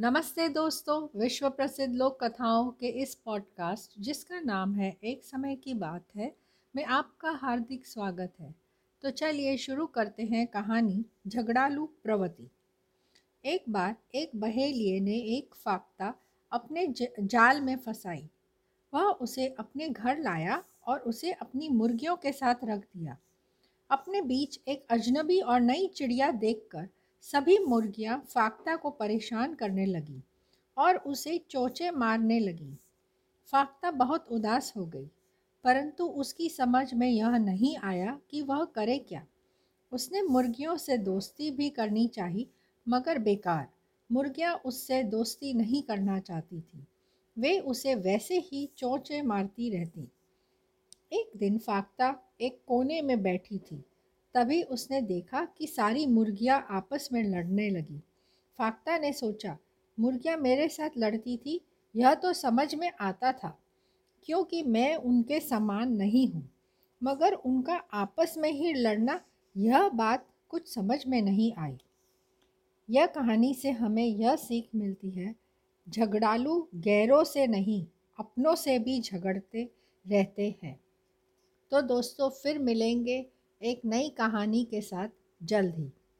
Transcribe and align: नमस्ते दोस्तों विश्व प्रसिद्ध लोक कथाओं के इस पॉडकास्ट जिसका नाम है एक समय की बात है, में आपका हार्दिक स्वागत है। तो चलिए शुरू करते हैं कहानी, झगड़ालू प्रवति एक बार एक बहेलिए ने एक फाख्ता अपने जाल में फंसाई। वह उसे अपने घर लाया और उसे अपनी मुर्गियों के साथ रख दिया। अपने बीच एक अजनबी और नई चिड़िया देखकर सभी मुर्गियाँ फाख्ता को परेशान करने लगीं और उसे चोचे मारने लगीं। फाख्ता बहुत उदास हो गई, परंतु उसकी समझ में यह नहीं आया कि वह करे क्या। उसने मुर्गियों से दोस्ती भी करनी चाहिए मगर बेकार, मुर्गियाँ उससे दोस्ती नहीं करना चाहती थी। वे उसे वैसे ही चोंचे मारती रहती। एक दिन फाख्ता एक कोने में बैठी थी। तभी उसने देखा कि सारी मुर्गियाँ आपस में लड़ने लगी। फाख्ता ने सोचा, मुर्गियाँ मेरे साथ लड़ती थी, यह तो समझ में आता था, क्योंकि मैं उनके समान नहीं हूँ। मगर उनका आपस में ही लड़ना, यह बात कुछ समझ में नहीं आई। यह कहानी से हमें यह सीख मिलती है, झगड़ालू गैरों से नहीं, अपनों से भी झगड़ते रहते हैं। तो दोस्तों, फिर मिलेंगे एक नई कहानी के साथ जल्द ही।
नमस्ते 0.00 0.48
दोस्तों 0.48 1.20
विश्व 1.20 1.48
प्रसिद्ध 1.50 1.94
लोक 1.94 2.24
कथाओं 2.24 2.70
के 2.70 2.86
इस 3.02 3.14
पॉडकास्ट 3.14 3.92
जिसका 3.98 4.40
नाम 4.40 4.74
है 4.74 4.96
एक 5.04 5.24
समय 5.24 5.56
की 5.56 5.74
बात 5.74 6.04
है, 6.16 6.32
में 6.76 6.84
आपका 6.84 7.30
हार्दिक 7.30 7.86
स्वागत 7.86 8.32
है। 8.40 8.54
तो 9.02 9.10
चलिए 9.10 9.56
शुरू 9.56 9.86
करते 9.86 10.22
हैं 10.22 10.46
कहानी, 10.46 11.04
झगड़ालू 11.28 11.86
प्रवति 11.86 12.48
एक 13.44 13.64
बार 13.68 13.96
एक 14.14 14.30
बहेलिए 14.36 14.98
ने 15.00 15.16
एक 15.36 15.54
फाख्ता 15.54 16.14
अपने 16.52 16.94
जाल 17.20 17.60
में 17.60 17.76
फंसाई। 17.76 18.28
वह 18.94 19.02
उसे 19.02 19.46
अपने 19.58 19.88
घर 19.88 20.18
लाया 20.18 20.62
और 20.86 20.98
उसे 20.98 21.32
अपनी 21.32 21.68
मुर्गियों 21.68 22.16
के 22.16 22.32
साथ 22.32 22.64
रख 22.64 22.80
दिया। 22.80 23.16
अपने 23.90 24.22
बीच 24.22 24.60
एक 24.68 24.86
अजनबी 24.90 25.40
और 25.40 25.60
नई 25.60 25.86
चिड़िया 25.86 26.30
देखकर 26.30 26.88
सभी 27.24 27.58
मुर्गियाँ 27.58 28.18
फाख्ता 28.28 28.76
को 28.76 28.90
परेशान 28.90 29.54
करने 29.54 29.86
लगीं 29.86 30.20
और 30.76 30.96
उसे 30.96 31.38
चोचे 31.50 31.90
मारने 31.90 32.38
लगीं। 32.38 32.74
फाख्ता 33.52 33.90
बहुत 33.90 34.26
उदास 34.28 34.72
हो 34.76 34.84
गई, 34.86 35.06
परंतु 35.64 36.06
उसकी 36.06 36.48
समझ 36.48 36.94
में 36.94 37.08
यह 37.08 37.36
नहीं 37.38 37.76
आया 37.76 38.18
कि 38.30 38.42
वह 38.42 38.64
करे 38.64 38.98
क्या। 38.98 39.24
उसने 39.92 40.22
मुर्गियों 40.22 40.76
से 40.76 40.98
दोस्ती 40.98 41.50
भी 41.50 41.70
करनी 41.70 42.06
चाहिए 42.08 42.46
मगर 42.86 43.18
बेकार, 43.18 43.66
मुर्गियाँ 44.10 44.54
उससे 44.64 45.02
दोस्ती 45.02 45.54
नहीं 45.54 45.82
करना 45.82 46.18
चाहती 46.20 46.60
थी। 46.60 46.86
वे 47.36 47.58
उसे 47.58 47.94
वैसे 47.94 48.38
ही 48.38 48.68
चोंचे 48.76 49.22
मारती 49.22 49.70
रहती। 49.70 50.08
एक 51.12 51.30
दिन 51.36 51.58
फाख्ता 51.58 52.14
एक 52.40 52.60
कोने 52.66 53.02
में 53.02 53.22
बैठी 53.22 53.58
थी। 53.58 53.84
तभी 54.34 54.62
उसने 54.62 55.00
देखा 55.00 55.44
कि 55.58 55.66
सारी 55.66 56.06
मुर्गियाँ 56.06 56.66
आपस 56.70 57.08
में 57.12 57.22
लड़ने 57.22 57.68
लगी। 57.70 58.00
फाख्ता 58.58 58.98
ने 58.98 59.12
सोचा, 59.12 59.56
मुर्गियाँ 59.98 60.36
मेरे 60.36 60.68
साथ 60.68 60.90
लड़ती 60.98 61.36
थी, 61.36 61.60
यह 61.94 62.14
तो 62.14 62.32
समझ 62.32 62.74
में 62.74 62.90
आता 63.00 63.32
था, 63.32 63.58
क्योंकि 64.26 64.62
मैं 64.62 64.94
उनके 64.96 65.40
समान 65.40 65.92
नहीं 65.92 66.28
हूँ। 66.28 66.48
मगर 67.02 67.32
उनका 67.32 67.74
आपस 67.92 68.34
में 68.38 68.50
ही 68.50 68.72
लड़ना, 68.72 69.20
यह 69.56 69.88
बात 69.88 70.26
कुछ 70.48 70.74
समझ 70.74 71.06
में 71.06 71.20
नहीं 71.22 71.52
आई। 71.58 71.76
यह 72.88 73.06
कहानी 73.06 73.54
से 73.54 73.70
हमें 73.70 74.06
यह 74.06 74.36
सीख 74.36 74.68
मिलती 74.74 75.10
है, 75.10 75.34
झगड़ालू 75.86 76.68
गैरों 76.74 77.22
से 77.24 77.46
नहीं, 77.46 77.86
अपनों 78.18 78.54
से 78.54 78.78
भी 78.78 79.00
झगड़ते 79.00 79.68
रहते 80.06 80.54
हैं। 80.62 80.78
तो 81.70 81.80
दोस्तों, 81.82 82.28
फिर 82.30 82.58
मिलेंगे 82.58 83.26
एक 83.64 83.80
नई 83.84 84.08
कहानी 84.10 84.64
के 84.64 84.80
साथ 84.80 85.08
जल्द 85.42 85.74
ही। 85.74 85.90